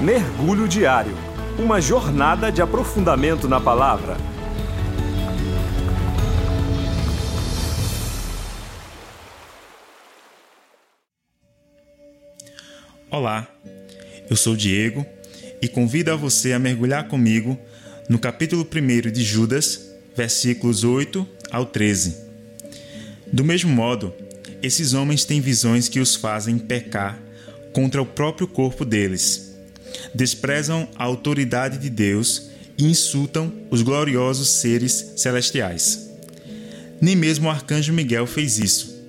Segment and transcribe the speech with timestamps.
[0.00, 1.14] Mergulho Diário
[1.58, 4.16] Uma jornada de aprofundamento na palavra.
[13.10, 13.46] Olá,
[14.30, 15.04] eu sou Diego
[15.60, 17.58] e convido a você a mergulhar comigo
[18.08, 22.16] no capítulo 1 de Judas, versículos 8 ao 13.
[23.30, 24.14] Do mesmo modo,
[24.62, 27.20] esses homens têm visões que os fazem pecar
[27.74, 29.49] contra o próprio corpo deles.
[30.14, 36.10] Desprezam a autoridade de Deus e insultam os gloriosos seres celestiais.
[37.00, 39.00] Nem mesmo o arcanjo Miguel fez isso.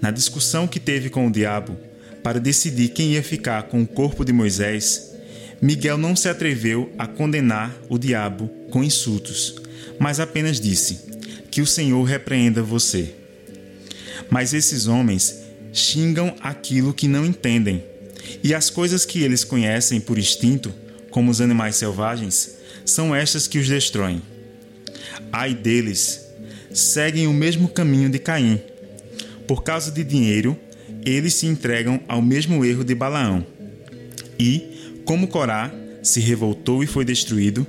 [0.00, 1.76] Na discussão que teve com o diabo
[2.22, 5.14] para decidir quem ia ficar com o corpo de Moisés,
[5.60, 9.56] Miguel não se atreveu a condenar o diabo com insultos,
[9.98, 11.00] mas apenas disse:
[11.50, 13.14] Que o Senhor repreenda você.
[14.28, 15.42] Mas esses homens
[15.72, 17.82] xingam aquilo que não entendem,
[18.42, 20.72] e as coisas que eles conhecem por instinto,
[21.10, 24.22] como os animais selvagens, são estas que os destroem.
[25.32, 26.20] Ai deles,
[26.72, 28.60] seguem o mesmo caminho de Caim.
[29.46, 30.58] Por causa de dinheiro,
[31.04, 33.46] eles se entregam ao mesmo erro de Balaão.
[34.38, 37.66] E, como Corá se revoltou e foi destruído,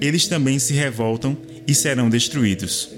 [0.00, 2.90] eles também se revoltam e serão destruídos.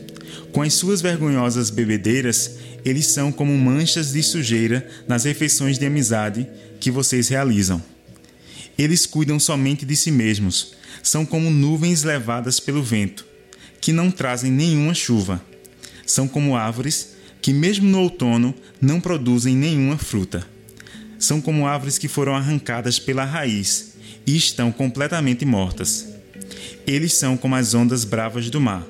[0.52, 6.46] Com as suas vergonhosas bebedeiras, eles são como manchas de sujeira nas refeições de amizade
[6.78, 7.82] que vocês realizam.
[8.78, 13.26] Eles cuidam somente de si mesmos, são como nuvens levadas pelo vento,
[13.80, 15.44] que não trazem nenhuma chuva.
[16.06, 20.46] São como árvores que, mesmo no outono, não produzem nenhuma fruta.
[21.18, 23.94] São como árvores que foram arrancadas pela raiz
[24.26, 26.06] e estão completamente mortas.
[26.86, 28.86] Eles são como as ondas bravas do mar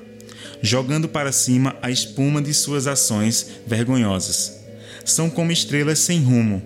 [0.61, 4.59] jogando para cima a espuma de suas ações vergonhosas.
[5.03, 6.61] São como estrelas sem rumo,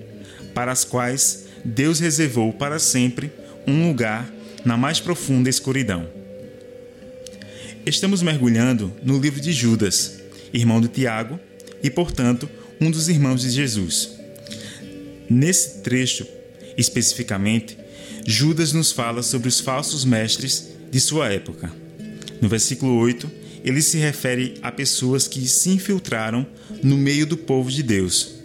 [0.54, 3.32] para as quais Deus reservou para sempre
[3.66, 4.30] um lugar
[4.64, 6.08] na mais profunda escuridão.
[7.86, 10.20] Estamos mergulhando no livro de Judas,
[10.54, 11.40] irmão de Tiago
[11.84, 12.50] e, portanto,
[12.82, 14.12] um dos irmãos de Jesus.
[15.30, 16.28] Nesse trecho,
[16.78, 17.78] especificamente,
[18.26, 21.85] Judas nos fala sobre os falsos mestres de sua época.
[22.42, 23.30] No versículo 8,
[23.66, 26.46] ele se refere a pessoas que se infiltraram
[26.84, 28.36] no meio do povo de Deus,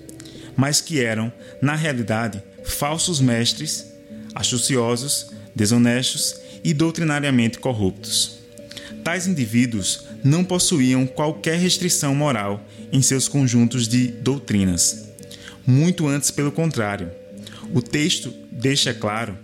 [0.56, 1.30] mas que eram,
[1.60, 3.86] na realidade, falsos mestres,
[4.34, 8.38] astuciosos, desonestos e doutrinariamente corruptos.
[9.04, 15.08] Tais indivíduos não possuíam qualquer restrição moral em seus conjuntos de doutrinas.
[15.66, 17.10] Muito antes, pelo contrário.
[17.74, 19.36] O texto deixa claro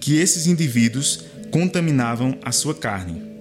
[0.00, 3.33] que esses indivíduos contaminavam a sua carne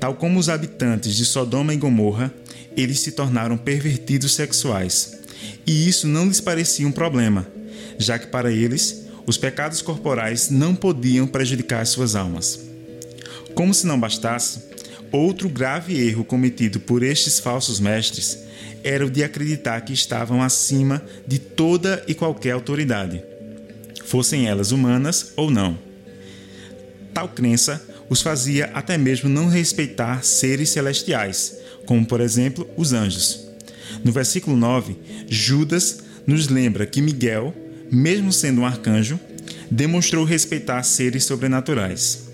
[0.00, 2.32] Tal como os habitantes de Sodoma e Gomorra,
[2.74, 5.18] eles se tornaram pervertidos sexuais.
[5.66, 7.46] E isso não lhes parecia um problema,
[7.98, 12.58] já que para eles os pecados corporais não podiam prejudicar suas almas.
[13.54, 14.62] Como se não bastasse,
[15.12, 18.38] outro grave erro cometido por estes falsos mestres
[18.82, 23.22] era o de acreditar que estavam acima de toda e qualquer autoridade,
[24.04, 25.78] fossem elas humanas ou não.
[27.12, 31.56] Tal crença os fazia até mesmo não respeitar seres celestiais,
[31.86, 33.46] como por exemplo os anjos.
[34.04, 34.96] No versículo 9,
[35.28, 37.54] Judas nos lembra que Miguel,
[37.90, 39.18] mesmo sendo um arcanjo,
[39.70, 42.24] demonstrou respeitar seres sobrenaturais.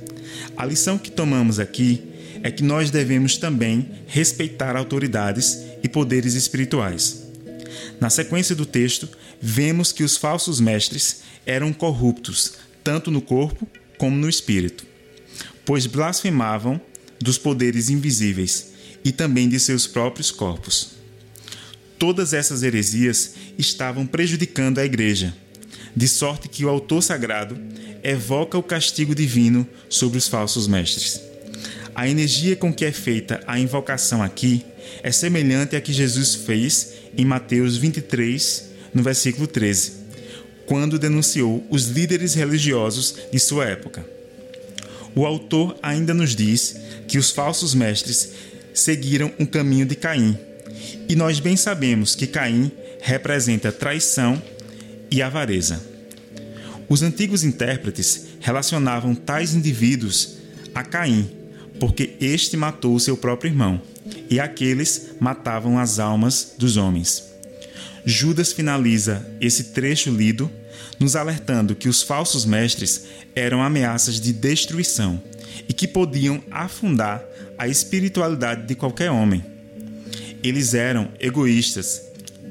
[0.56, 2.02] A lição que tomamos aqui
[2.42, 7.26] é que nós devemos também respeitar autoridades e poderes espirituais.
[8.00, 9.08] Na sequência do texto,
[9.40, 14.95] vemos que os falsos mestres eram corruptos, tanto no corpo como no espírito
[15.66, 16.80] pois blasfemavam
[17.20, 18.68] dos poderes invisíveis
[19.04, 20.92] e também de seus próprios corpos.
[21.98, 25.34] Todas essas heresias estavam prejudicando a igreja,
[25.94, 27.58] de sorte que o autor sagrado
[28.02, 31.20] evoca o castigo divino sobre os falsos mestres.
[31.94, 34.64] A energia com que é feita a invocação aqui
[35.02, 39.92] é semelhante à que Jesus fez em Mateus 23, no versículo 13,
[40.66, 44.04] quando denunciou os líderes religiosos de sua época.
[45.16, 46.76] O autor ainda nos diz
[47.08, 48.32] que os falsos mestres
[48.74, 50.38] seguiram um caminho de Caim.
[51.08, 52.70] E nós bem sabemos que Caim
[53.00, 54.40] representa traição
[55.10, 55.82] e avareza.
[56.86, 60.36] Os antigos intérpretes relacionavam tais indivíduos
[60.74, 61.30] a Caim,
[61.80, 63.80] porque este matou seu próprio irmão,
[64.28, 67.24] e aqueles matavam as almas dos homens.
[68.04, 70.50] Judas finaliza esse trecho lido
[70.98, 73.04] nos alertando que os falsos mestres
[73.34, 75.22] eram ameaças de destruição
[75.68, 77.22] e que podiam afundar
[77.58, 79.44] a espiritualidade de qualquer homem.
[80.42, 82.02] Eles eram egoístas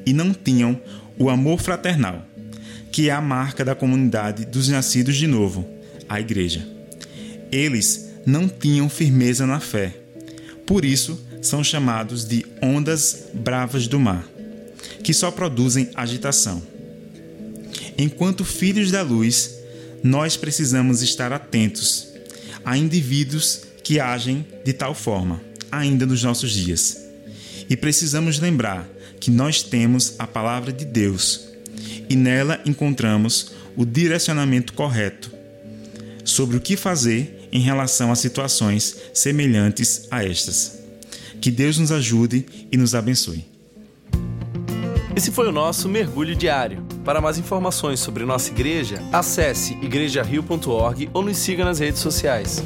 [0.05, 0.79] e não tinham
[1.17, 2.25] o amor fraternal,
[2.91, 5.67] que é a marca da comunidade dos nascidos de novo,
[6.07, 6.67] a igreja.
[7.51, 9.95] Eles não tinham firmeza na fé.
[10.65, 14.27] Por isso, são chamados de ondas bravas do mar,
[15.03, 16.61] que só produzem agitação.
[17.97, 19.55] Enquanto filhos da luz,
[20.03, 22.07] nós precisamos estar atentos
[22.63, 26.97] a indivíduos que agem de tal forma, ainda nos nossos dias.
[27.69, 28.87] E precisamos lembrar
[29.19, 31.47] que nós temos a palavra de Deus
[32.09, 35.31] e nela encontramos o direcionamento correto
[36.23, 40.79] sobre o que fazer em relação a situações semelhantes a estas.
[41.39, 43.54] Que Deus nos ajude e nos abençoe.
[45.15, 46.83] Esse foi o nosso mergulho diário.
[47.05, 52.61] Para mais informações sobre nossa igreja, acesse igrejario.org ou nos siga nas redes sociais.